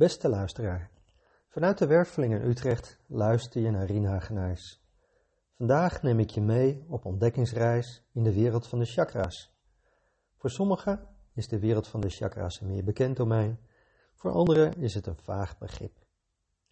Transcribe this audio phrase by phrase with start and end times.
[0.00, 0.90] Beste luisteraar,
[1.48, 4.82] vanuit de Werveling in Utrecht luister je naar Rien Hagenijs.
[5.56, 9.54] Vandaag neem ik je mee op ontdekkingsreis in de wereld van de chakra's.
[10.36, 13.58] Voor sommigen is de wereld van de chakra's een meer bekend domein,
[14.14, 15.92] voor anderen is het een vaag begrip.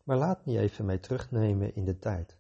[0.05, 2.39] Maar laat me je even mee terugnemen in de tijd.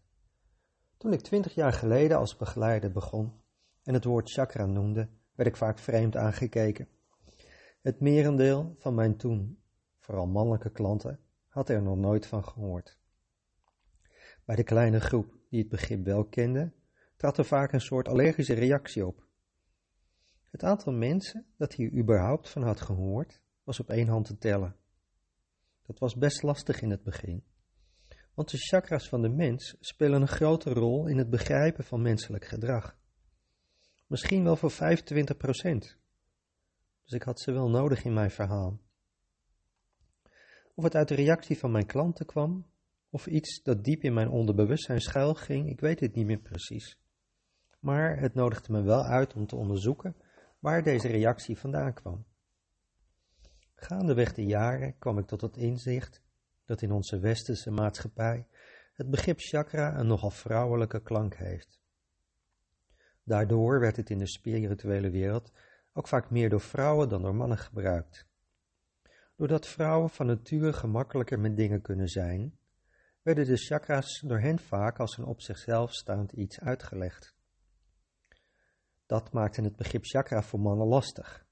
[0.97, 3.41] Toen ik twintig jaar geleden als begeleider begon
[3.83, 6.89] en het woord chakra noemde, werd ik vaak vreemd aangekeken.
[7.83, 9.59] Het merendeel van mijn toen
[10.09, 12.99] vooral mannelijke klanten, had er nog nooit van gehoord.
[14.45, 16.73] Bij de kleine groep die het begrip wel kende,
[17.17, 19.27] trad er vaak een soort allergische reactie op.
[20.51, 24.77] Het aantal mensen dat hier überhaupt van had gehoord, was op één hand te tellen.
[25.87, 27.45] Dat was best lastig in het begin,
[28.35, 32.45] want de chakras van de mens spelen een grote rol in het begrijpen van menselijk
[32.45, 32.97] gedrag.
[34.07, 35.99] Misschien wel voor 25 procent.
[37.05, 38.87] Dus ik had ze wel nodig in mijn verhaal.
[40.79, 42.67] Of het uit de reactie van mijn klanten kwam,
[43.11, 46.99] of iets dat diep in mijn onderbewustzijn schuil ging, ik weet het niet meer precies.
[47.81, 50.17] Maar het nodigde me wel uit om te onderzoeken
[50.59, 52.25] waar deze reactie vandaan kwam.
[53.75, 56.23] Gaandeweg de jaren kwam ik tot het inzicht
[56.65, 58.47] dat in onze westerse maatschappij
[58.93, 61.81] het begrip chakra een nogal vrouwelijke klank heeft.
[63.23, 65.53] Daardoor werd het in de spirituele wereld
[65.93, 68.27] ook vaak meer door vrouwen dan door mannen gebruikt.
[69.39, 72.59] Doordat vrouwen van nature gemakkelijker met dingen kunnen zijn,
[73.23, 77.37] werden de chakras door hen vaak als een op zichzelf staand iets uitgelegd.
[79.07, 81.47] Dat maakte het begrip chakra voor mannen lastig.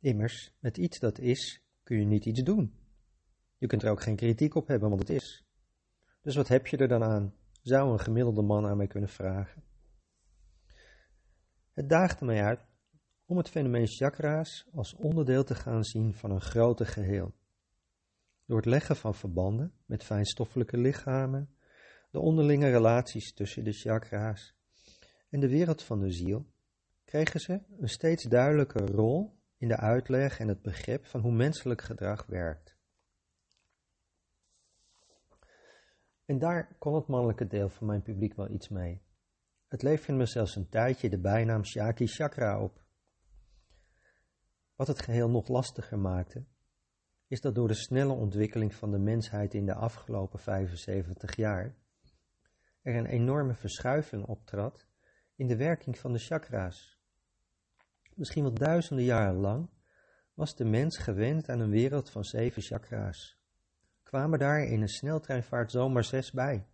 [0.00, 2.74] Immers, met iets dat is, kun je niet iets doen.
[3.58, 5.44] Je kunt er ook geen kritiek op hebben, want het is.
[6.20, 7.34] Dus wat heb je er dan aan?
[7.62, 9.62] Zou een gemiddelde man aan mij kunnen vragen.
[11.72, 12.65] Het daagde mij uit
[13.26, 17.34] om het fenomeen chakra's als onderdeel te gaan zien van een groter geheel.
[18.44, 21.50] Door het leggen van verbanden met fijnstoffelijke lichamen,
[22.10, 24.54] de onderlinge relaties tussen de chakra's
[25.30, 26.46] en de wereld van de ziel,
[27.04, 31.82] kregen ze een steeds duidelijker rol in de uitleg en het begrip van hoe menselijk
[31.82, 32.76] gedrag werkt.
[36.24, 39.02] En daar kon het mannelijke deel van mijn publiek wel iets mee.
[39.68, 42.85] Het leverde me zelfs een tijdje de bijnaam Shaki Chakra op.
[44.76, 46.44] Wat het geheel nog lastiger maakte,
[47.28, 51.74] is dat door de snelle ontwikkeling van de mensheid in de afgelopen 75 jaar
[52.82, 54.86] er een enorme verschuiving optrad
[55.36, 56.98] in de werking van de chakra's.
[58.14, 59.68] Misschien wel duizenden jaren lang
[60.34, 63.38] was de mens gewend aan een wereld van zeven chakra's.
[64.02, 66.66] Kwamen daar in een sneltreinvaart zomaar zes bij.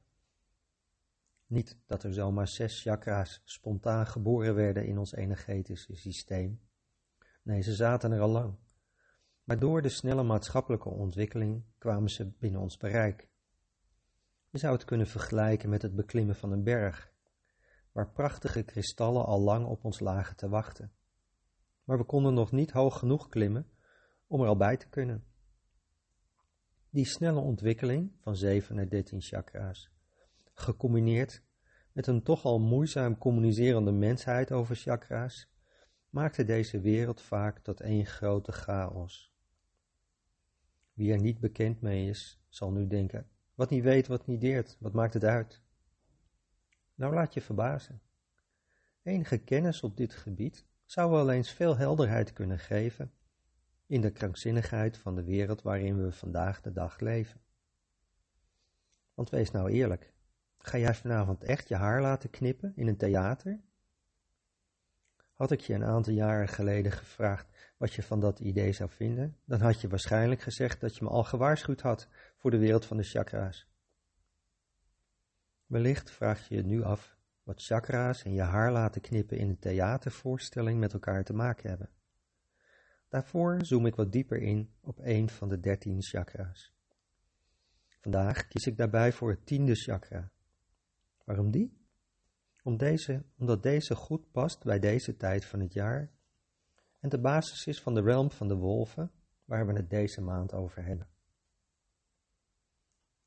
[1.46, 6.60] Niet dat er zomaar zes chakra's spontaan geboren werden in ons energetische systeem.
[7.42, 8.54] Nee, ze zaten er al lang.
[9.44, 13.28] Maar door de snelle maatschappelijke ontwikkeling kwamen ze binnen ons bereik.
[14.50, 17.12] Je zou het kunnen vergelijken met het beklimmen van een berg,
[17.92, 20.92] waar prachtige kristallen al lang op ons lagen te wachten.
[21.84, 23.66] Maar we konden nog niet hoog genoeg klimmen
[24.26, 25.24] om er al bij te kunnen.
[26.90, 29.90] Die snelle ontwikkeling van 7 naar 13 chakra's,
[30.52, 31.42] gecombineerd
[31.92, 35.51] met een toch al moeizaam communicerende mensheid over chakra's,
[36.12, 39.34] maakte deze wereld vaak tot één grote chaos.
[40.92, 44.76] Wie er niet bekend mee is, zal nu denken, wat niet weet, wat niet deert,
[44.80, 45.62] wat maakt het uit?
[46.94, 48.02] Nou laat je verbazen.
[49.02, 53.12] Enige kennis op dit gebied zou wel eens veel helderheid kunnen geven
[53.86, 57.40] in de krankzinnigheid van de wereld waarin we vandaag de dag leven.
[59.14, 60.12] Want wees nou eerlijk,
[60.58, 63.60] ga jij vanavond echt je haar laten knippen in een theater
[65.34, 69.36] had ik je een aantal jaren geleden gevraagd wat je van dat idee zou vinden,
[69.44, 72.96] dan had je waarschijnlijk gezegd dat je me al gewaarschuwd had voor de wereld van
[72.96, 73.68] de chakra's.
[75.66, 79.58] Wellicht vraag je je nu af wat chakra's en je haar laten knippen in een
[79.58, 81.90] theatervoorstelling met elkaar te maken hebben.
[83.08, 86.72] Daarvoor zoom ik wat dieper in op een van de dertien chakra's.
[88.00, 90.30] Vandaag kies ik daarbij voor het tiende chakra.
[91.24, 91.81] Waarom die?
[92.62, 96.12] Om deze, omdat deze goed past bij deze tijd van het jaar
[97.00, 99.12] en de basis is van de realm van de wolven,
[99.44, 101.08] waar we het deze maand over hebben.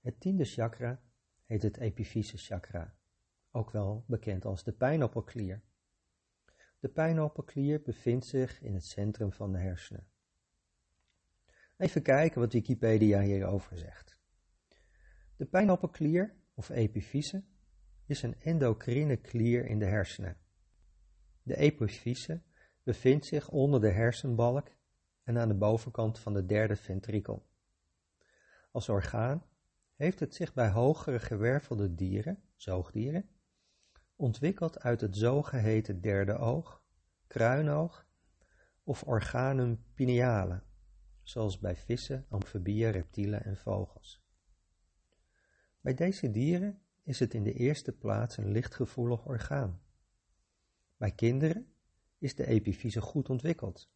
[0.02, 1.02] Het tiende chakra
[1.46, 2.96] heet het epifyse chakra,
[3.52, 5.62] ook wel bekend als de pijnappelklier.
[6.80, 10.08] De pijnappelklier bevindt zich in het centrum van de hersenen.
[11.78, 14.18] Even kijken wat Wikipedia hierover zegt.
[15.36, 17.44] De pijnappelklier, of epifyse,
[18.06, 20.38] is een endocrine klier in de hersenen.
[21.44, 22.42] De epifyse
[22.84, 24.72] bevindt zich onder de hersenbalk
[25.24, 27.46] en aan de bovenkant van de derde ventrikel.
[28.72, 29.46] als orgaan
[29.96, 33.30] heeft het zich bij hogere gewervelde dieren, zoogdieren,
[34.16, 36.84] ontwikkeld uit het zogeheten derde oog,
[37.28, 38.08] kruinoog
[38.84, 40.62] of organum pineale,
[41.24, 44.24] zoals bij vissen, amfibieën, reptielen en vogels.
[45.81, 49.81] Bij deze dieren is het in de eerste plaats een lichtgevoelig orgaan.
[50.98, 51.74] Bij kinderen
[52.18, 53.92] is de epifyse goed ontwikkeld,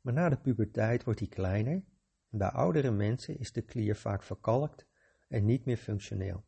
[0.00, 1.84] maar na de puberteit wordt die kleiner
[2.30, 4.86] en bij oudere mensen is de klier vaak verkalkt
[5.28, 6.44] en niet meer functioneel.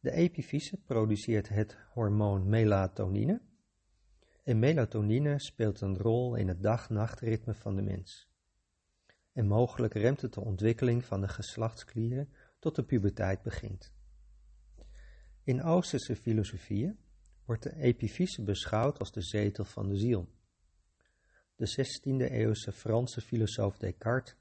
[0.00, 3.40] De epifyse produceert het hormoon melatonine
[4.44, 8.30] en melatonine speelt een rol in het dag-nachtritme van de mens.
[9.32, 12.32] En mogelijk remt het de ontwikkeling van de geslachtsklieren
[12.62, 13.92] tot de puberteit begint.
[15.44, 16.98] In Oosterse filosofieën
[17.44, 20.28] wordt de epifyse beschouwd als de zetel van de ziel.
[21.56, 24.36] De 16e eeuwse Franse filosoof Descartes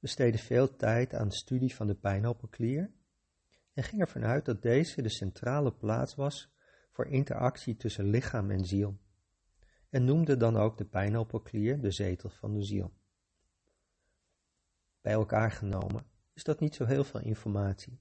[0.00, 2.90] besteedde veel tijd aan de studie van de pijnhoppelklier
[3.74, 6.50] en ging ervan uit dat deze de centrale plaats was
[6.92, 8.98] voor interactie tussen lichaam en ziel
[9.90, 12.92] en noemde dan ook de pijnhoppelklier de zetel van de ziel.
[15.00, 18.00] Bij elkaar genomen is dat niet zo heel veel informatie,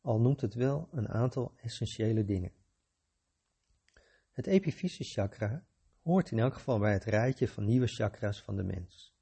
[0.00, 2.52] al noemt het wel een aantal essentiële dingen.
[4.30, 5.66] Het epifyse chakra
[6.02, 9.16] hoort in elk geval bij het rijtje van nieuwe chakras van de mens.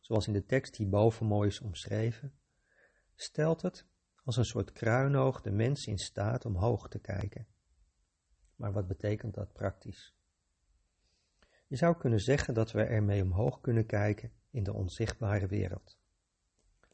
[0.00, 2.38] Zoals in de tekst hierboven mooi is omschreven,
[3.14, 3.86] stelt het
[4.24, 7.46] als een soort kruinoog de mens in staat om hoog te kijken.
[8.56, 10.16] Maar wat betekent dat praktisch?
[11.66, 15.98] Je zou kunnen zeggen dat we ermee omhoog kunnen kijken in de onzichtbare wereld.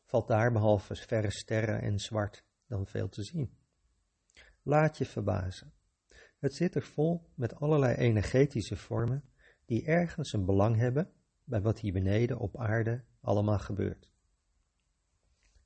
[0.04, 3.56] Valt daar behalve verre sterren en zwart dan veel te zien?
[4.62, 5.72] Laat je verbazen.
[6.38, 9.24] Het zit er vol met allerlei energetische vormen
[9.64, 11.12] die ergens een belang hebben
[11.44, 14.10] bij wat hier beneden op aarde allemaal gebeurt.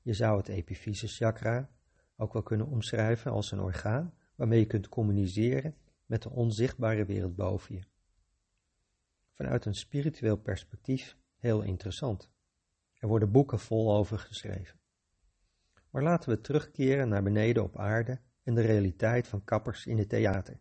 [0.01, 1.69] Je zou het epifyse chakra
[2.15, 5.75] ook wel kunnen omschrijven als een orgaan waarmee je kunt communiceren
[6.05, 7.81] met de onzichtbare wereld boven je.
[9.31, 12.31] Vanuit een spiritueel perspectief heel interessant.
[12.99, 14.79] Er worden boeken vol over geschreven.
[15.89, 20.09] Maar laten we terugkeren naar beneden op aarde en de realiteit van kappers in het
[20.09, 20.59] theater.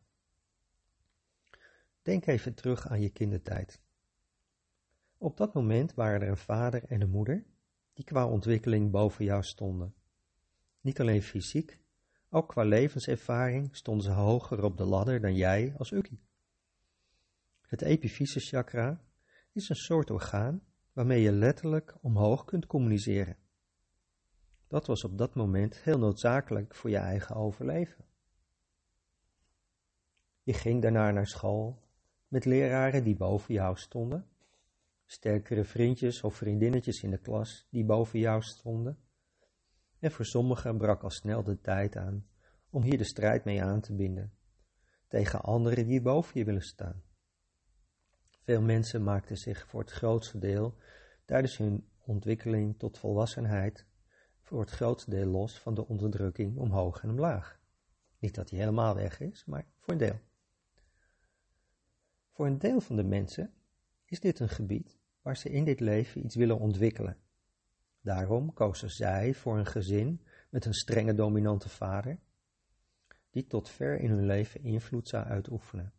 [2.03, 3.81] Denk even terug aan je kindertijd.
[5.19, 7.45] Op dat moment waren er een vader en een moeder
[7.93, 9.95] die qua ontwikkeling boven jou stonden.
[10.81, 11.81] Niet alleen fysiek,
[12.29, 16.21] ook qua levenservaring stonden ze hoger op de ladder dan jij als Ukkie.
[17.61, 19.05] Het epifyse chakra
[19.53, 20.63] is een soort orgaan
[20.99, 23.37] waarmee je letterlijk omhoog kunt communiceren.
[24.69, 28.05] Dat was op dat moment heel noodzakelijk voor je eigen overleven.
[30.43, 31.83] Je ging daarna naar school
[32.29, 34.27] met leraren die boven jou stonden,
[35.07, 38.99] sterkere vriendjes of vriendinnetjes in de klas die boven jou stonden,
[39.99, 42.27] en voor sommigen brak al snel de tijd aan
[42.71, 44.33] om hier de strijd mee aan te binden,
[45.09, 47.03] tegen anderen die boven je willen staan.
[48.49, 50.77] Veel mensen maakten zich voor het grootste deel
[51.25, 53.87] tijdens hun ontwikkeling tot volwassenheid
[54.41, 57.61] voor het grootste deel los van de onderdrukking omhoog en omlaag.
[58.19, 60.21] Niet dat die helemaal weg is, maar voor een deel.
[62.31, 63.55] Voor een deel van de mensen
[64.05, 67.17] is dit een gebied waar ze in dit leven iets willen ontwikkelen.
[68.01, 72.19] Daarom kozen zij voor een gezin met een strenge dominante vader,
[73.31, 75.93] die tot ver in hun leven invloed zou uitoefenen.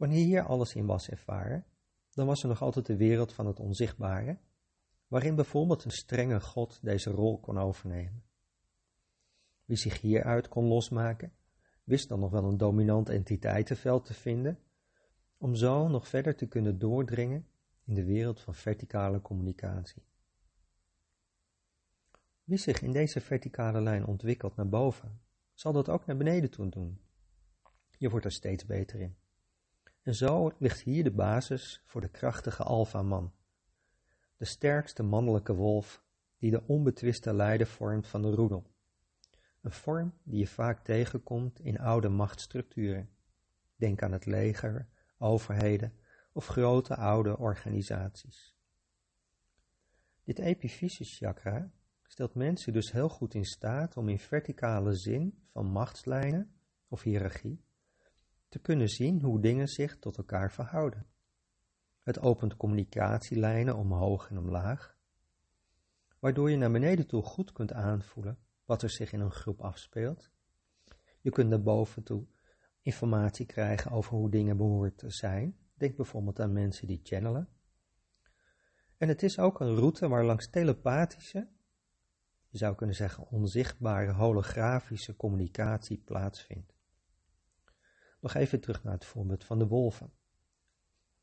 [0.00, 1.64] Wanneer hier alles in was ervaren,
[2.10, 4.38] dan was er nog altijd de wereld van het onzichtbare,
[5.08, 8.22] waarin bijvoorbeeld een strenge God deze rol kon overnemen.
[9.64, 11.32] Wie zich hieruit kon losmaken,
[11.84, 14.58] wist dan nog wel een dominant entiteitenveld te vinden,
[15.38, 17.46] om zo nog verder te kunnen doordringen
[17.84, 20.02] in de wereld van verticale communicatie.
[22.44, 25.20] Wie zich in deze verticale lijn ontwikkelt naar boven,
[25.54, 27.00] zal dat ook naar beneden toe doen.
[27.98, 29.16] Je wordt er steeds beter in.
[30.10, 33.32] En zo ligt hier de basis voor de krachtige alfa-man,
[34.36, 36.02] de sterkste mannelijke wolf
[36.38, 38.70] die de onbetwiste leider vormt van de roedel.
[39.60, 43.10] Een vorm die je vaak tegenkomt in oude machtsstructuren.
[43.76, 44.88] Denk aan het leger,
[45.18, 45.92] overheden
[46.32, 48.56] of grote oude organisaties.
[50.24, 55.66] Dit epiphysis chakra stelt mensen dus heel goed in staat om in verticale zin van
[55.66, 56.54] machtslijnen
[56.88, 57.68] of hiërarchie
[58.50, 61.06] te kunnen zien hoe dingen zich tot elkaar verhouden.
[62.02, 64.96] Het opent communicatielijnen omhoog en omlaag,
[66.18, 70.30] waardoor je naar beneden toe goed kunt aanvoelen wat er zich in een groep afspeelt.
[71.20, 72.26] Je kunt naar boven toe
[72.82, 75.56] informatie krijgen over hoe dingen behoort te zijn.
[75.74, 77.48] Denk bijvoorbeeld aan mensen die channelen.
[78.96, 81.48] En het is ook een route waar langs telepathische,
[82.48, 86.79] je zou kunnen zeggen onzichtbare holografische communicatie plaatsvindt.
[88.20, 90.12] Nog even terug naar het voorbeeld van de wolven.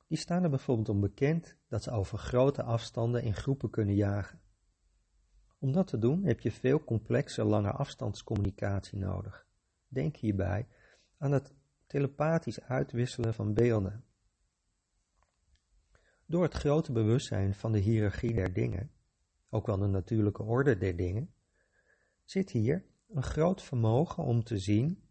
[0.08, 4.42] Die staan er bijvoorbeeld om bekend dat ze over grote afstanden in groepen kunnen jagen.
[5.60, 9.48] Om dat te doen heb je veel complexe lange afstandscommunicatie nodig.
[9.88, 10.68] Denk hierbij
[11.18, 11.54] aan het
[11.88, 14.04] telepathisch uitwisselen van beelden.
[16.26, 18.92] Door het grote bewustzijn van de hiërarchie der dingen,
[19.50, 21.34] ook wel de natuurlijke orde der dingen,
[22.24, 25.07] zit hier een groot vermogen om te zien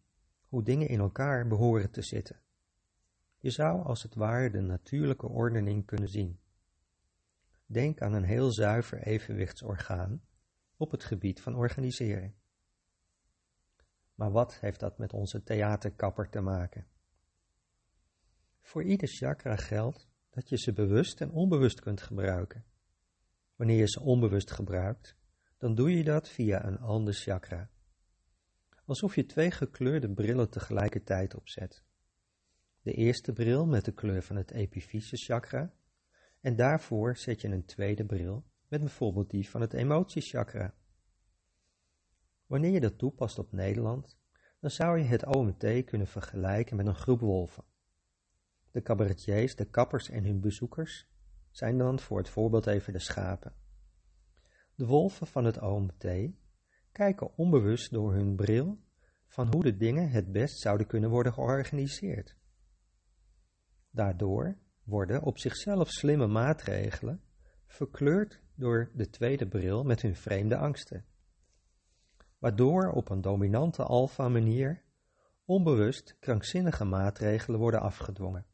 [0.49, 2.41] hoe dingen in elkaar behoren te zitten.
[3.39, 6.41] Je zou als het ware de natuurlijke ordening kunnen zien.
[7.67, 10.23] Denk aan een heel zuiver evenwichtsorgaan
[10.77, 12.35] op het gebied van organiseren.
[14.15, 16.87] Maar wat heeft dat met onze theaterkapper te maken?
[18.61, 22.65] Voor ieder chakra geldt dat je ze bewust en onbewust kunt gebruiken.
[23.57, 25.17] Wanneer je ze onbewust gebruikt,
[25.59, 27.71] dan doe je dat via een ander chakra.
[28.87, 31.85] Alsof je twee gekleurde brillen tegelijkertijd opzet.
[32.83, 35.75] De eerste bril met de kleur van het epiphyse chakra
[36.41, 40.75] en daarvoor zet je een tweede bril met bijvoorbeeld die van het emotiechakra.
[42.47, 44.19] Wanneer je dat toepast op Nederland,
[44.61, 47.65] dan zou je het OMT kunnen vergelijken met een groep wolven.
[48.71, 51.09] De cabaretiers, de kappers en hun bezoekers
[51.51, 53.55] zijn dan voor het voorbeeld even de schapen.
[54.75, 56.05] De wolven van het OMT
[56.97, 58.79] kijken onbewust door hun bril
[59.27, 62.37] van hoe de dingen het best zouden kunnen worden georganiseerd.
[63.91, 67.21] Daardoor worden op zichzelf slimme maatregelen
[67.67, 71.05] verkleurd door de tweede bril met hun vreemde angsten,
[72.39, 74.83] waardoor op een dominante alfa-manier
[75.45, 78.47] onbewust krankzinnige maatregelen worden afgedwongen.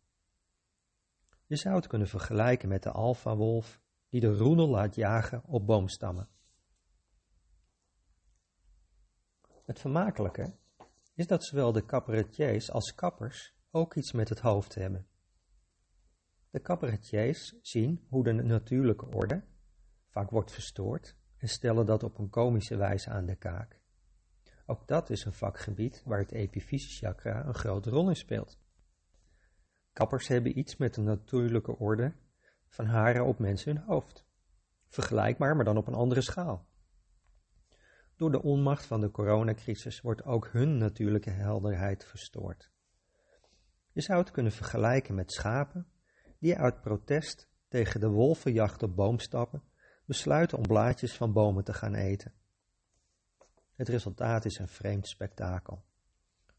[1.47, 6.29] Je zou het kunnen vergelijken met de alfa-wolf die de roenel laat jagen op boomstammen.
[9.63, 10.55] Het vermakelijke
[11.15, 15.07] is dat zowel de cabaretiers als kappers ook iets met het hoofd hebben.
[16.51, 19.45] De cabaretiers zien hoe de natuurlijke orde
[20.09, 23.81] vaak wordt verstoord en stellen dat op een komische wijze aan de kaak.
[24.67, 28.59] Ook dat is een vakgebied waar het epifyse chakra een grote rol in speelt.
[29.93, 32.15] Kappers hebben iets met de natuurlijke orde
[32.69, 34.27] van haren op mensen hun hoofd.
[34.89, 36.67] Vergelijkbaar, maar dan op een andere schaal.
[38.23, 42.71] Door de onmacht van de coronacrisis wordt ook hun natuurlijke helderheid verstoord.
[43.93, 45.87] Je zou het kunnen vergelijken met schapen
[46.39, 49.63] die uit protest tegen de wolvenjacht op boomstappen
[50.05, 52.33] besluiten om blaadjes van bomen te gaan eten.
[53.75, 55.85] Het resultaat is een vreemd spektakel,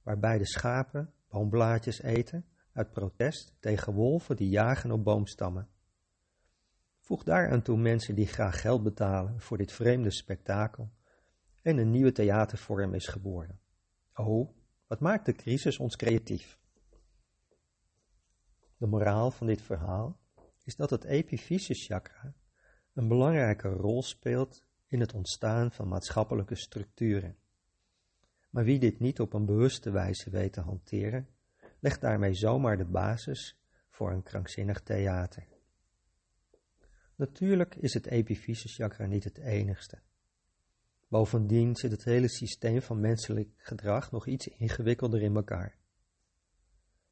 [0.02, 5.70] waarbij de schapen boomblaadjes eten uit protest tegen wolven die jagen op boomstammen.
[7.00, 10.92] Voeg daar aan toe mensen die graag geld betalen voor dit vreemde spektakel
[11.64, 13.60] en een nieuwe theatervorm is geboren.
[14.14, 14.56] Oh,
[14.88, 16.60] wat maakt de crisis ons creatief?
[18.78, 20.20] De moraal van dit verhaal
[20.64, 22.34] is dat het epifyse chakra
[22.94, 27.38] een belangrijke rol speelt in het ontstaan van maatschappelijke structuren.
[28.50, 31.28] Maar wie dit niet op een bewuste wijze weet te hanteren,
[31.80, 33.58] legt daarmee zomaar de basis
[33.90, 35.48] voor een krankzinnig theater.
[37.16, 40.02] Natuurlijk is het epifyse chakra niet het enigste.
[41.14, 45.78] Bovendien zit het hele systeem van menselijk gedrag nog iets ingewikkelder in elkaar.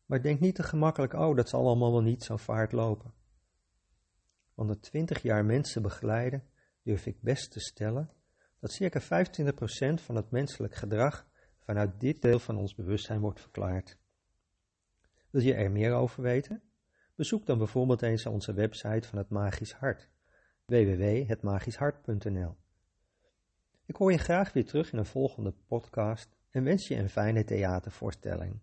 [0.06, 3.14] Maar denk niet te gemakkelijk, oh, dat zal allemaal wel niet zo vaart lopen.
[4.56, 6.44] Na twintig jaar mensen begeleiden,
[6.84, 8.12] durf ik best te stellen
[8.60, 9.04] dat circa 25%
[9.94, 11.28] van het menselijk gedrag
[11.60, 13.98] vanuit dit deel van ons bewustzijn wordt verklaard.
[15.30, 16.62] Wil je er meer over weten?
[17.16, 20.10] Bezoek dan bijvoorbeeld eens onze website van het Magisch Hart,
[20.66, 22.56] www.hetmagischhart.nl.
[23.92, 27.44] Ik hoor je graag weer terug in een volgende podcast en wens je een fijne
[27.44, 28.60] theatervoorstelling.